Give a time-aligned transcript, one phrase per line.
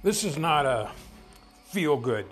[0.00, 0.92] This is not a
[1.70, 2.26] feel good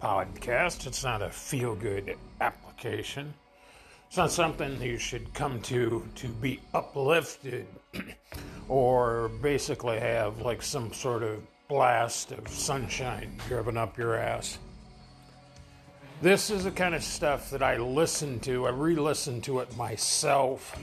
[0.00, 0.86] podcast.
[0.86, 3.34] It's not a feel good application.
[4.06, 7.66] It's not something you should come to to be uplifted
[8.68, 14.58] or basically have like some sort of blast of sunshine driven up your ass.
[16.22, 18.68] This is the kind of stuff that I listen to.
[18.68, 20.78] I re listen to it myself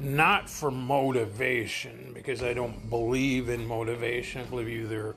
[0.00, 4.42] not for motivation, because I don't believe in motivation.
[4.42, 5.16] I believe you either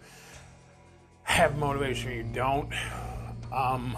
[1.24, 2.70] have motivation or you don't.
[3.52, 3.98] Um,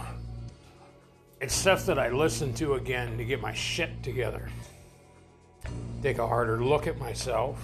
[1.42, 4.50] it's stuff that I listen to again to get my shit together.
[6.02, 7.60] Take a harder look at myself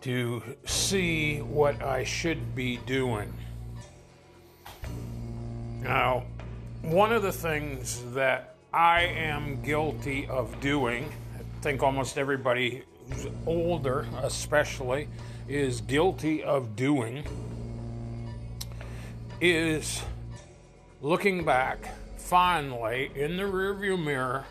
[0.00, 3.32] to see what I should be doing.
[5.80, 6.24] Now,
[6.82, 11.12] one of the things that I am guilty of doing
[11.60, 15.08] think almost everybody who's older, especially,
[15.48, 17.24] is guilty of doing
[19.40, 20.02] is
[21.00, 24.44] looking back fondly in the rearview mirror,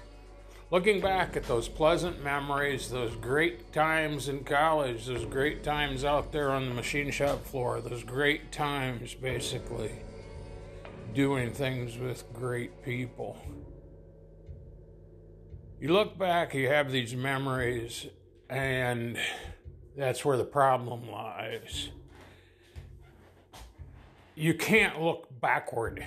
[0.71, 6.31] looking back at those pleasant memories, those great times in college, those great times out
[6.31, 9.91] there on the machine shop floor, those great times basically
[11.13, 13.37] doing things with great people
[15.79, 18.07] you look back, you have these memories,
[18.49, 19.17] and
[19.95, 21.89] that's where the problem lies.
[24.35, 26.05] You can't look backward.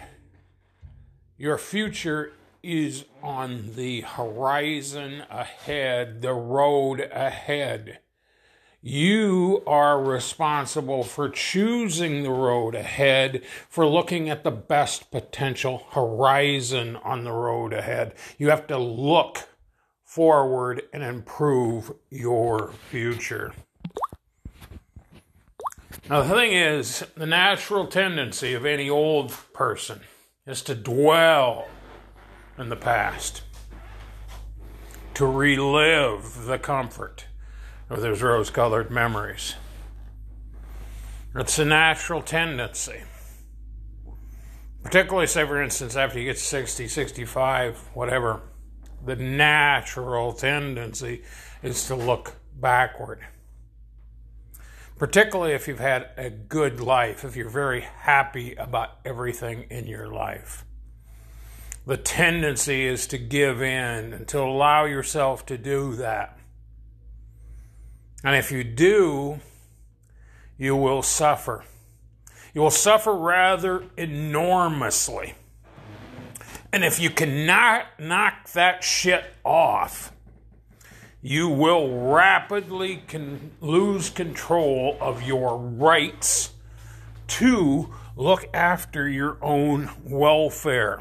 [1.36, 2.32] Your future
[2.62, 8.00] is on the horizon ahead, the road ahead.
[8.82, 16.96] You are responsible for choosing the road ahead, for looking at the best potential horizon
[16.96, 18.14] on the road ahead.
[18.38, 19.48] You have to look
[20.10, 23.52] forward and improve your future.
[26.08, 30.00] Now, the thing is, the natural tendency of any old person
[30.48, 31.68] is to dwell
[32.58, 33.42] in the past,
[35.14, 37.26] to relive the comfort
[37.88, 39.54] of those rose colored memories.
[41.36, 43.02] It's a natural tendency.
[44.82, 48.40] Particularly, say, for instance, after you get 60, 65, whatever
[49.04, 51.22] the natural tendency
[51.62, 53.20] is to look backward.
[54.98, 60.08] Particularly if you've had a good life, if you're very happy about everything in your
[60.08, 60.64] life.
[61.86, 66.38] The tendency is to give in and to allow yourself to do that.
[68.22, 69.40] And if you do,
[70.58, 71.64] you will suffer.
[72.52, 75.34] You will suffer rather enormously.
[76.72, 80.12] And if you cannot knock that shit off,
[81.22, 83.02] you will rapidly
[83.60, 86.52] lose control of your rights
[87.26, 91.00] to look after your own welfare.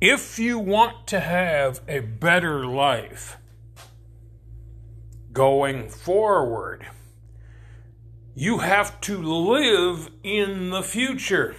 [0.00, 3.38] If you want to have a better life
[5.32, 6.86] going forward,
[8.34, 11.54] you have to live in the future.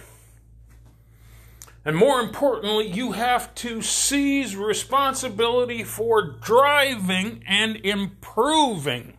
[1.86, 9.16] And more importantly, you have to seize responsibility for driving and improving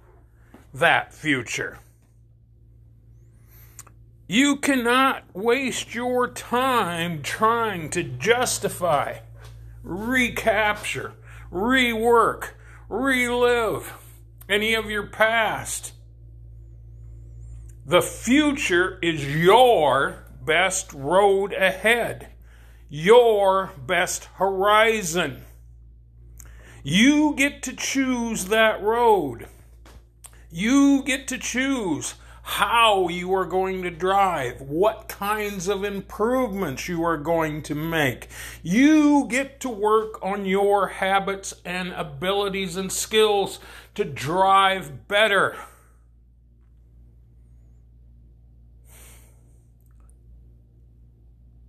[0.74, 1.80] that future.
[4.28, 9.20] You cannot waste your time trying to justify,
[9.82, 11.14] recapture,
[11.50, 12.50] rework,
[12.90, 13.94] relive
[14.50, 15.94] any of your past.
[17.86, 22.34] The future is your best road ahead
[22.90, 25.44] your best horizon.
[26.84, 29.48] You get to choose that road.
[30.50, 37.04] You get to choose how you are going to drive, what kinds of improvements you
[37.04, 38.30] are going to make.
[38.64, 43.60] You get to work on your habits and abilities and skills
[43.96, 45.58] to drive better.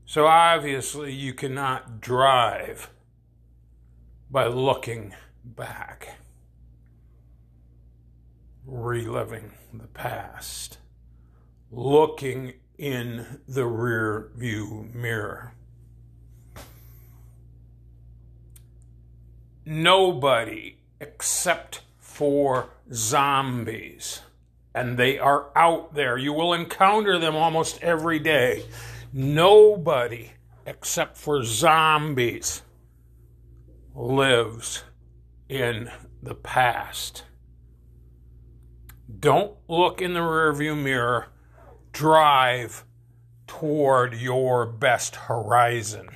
[0.09, 2.89] So obviously, you cannot drive
[4.31, 5.15] by looking
[5.45, 6.17] back,
[8.65, 10.79] reliving the past,
[11.71, 15.53] looking in the rear view mirror.
[19.67, 24.23] Nobody except for zombies,
[24.75, 26.17] and they are out there.
[26.17, 28.65] You will encounter them almost every day
[29.13, 30.33] Nobody
[30.67, 32.63] except for zombies
[33.95, 34.85] lives
[35.49, 35.91] in
[36.23, 37.25] the past.
[39.19, 41.29] Don't look in the rearview mirror.
[41.93, 42.85] Drive
[43.47, 46.11] toward your best horizon.